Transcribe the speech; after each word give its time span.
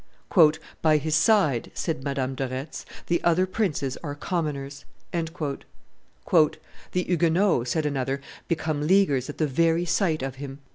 "By 0.81 0.97
his 0.97 1.13
side," 1.13 1.69
said 1.75 2.03
Madame 2.03 2.33
de 2.33 2.47
Retz, 2.47 2.87
"the 3.05 3.23
other 3.23 3.45
princes 3.45 3.97
are 4.01 4.15
commoners." 4.15 4.83
"The 5.11 5.57
Huguenots," 6.91 7.69
said 7.69 7.85
another, 7.85 8.19
"become 8.47 8.87
Leaguers 8.87 9.29
at 9.29 9.37
the 9.37 9.45
very 9.45 9.85
sight 9.85 10.23
of 10.23 10.37
him." 10.37 10.57